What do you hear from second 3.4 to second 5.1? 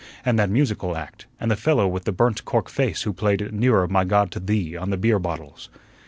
'Nearer, My God, to Thee' on the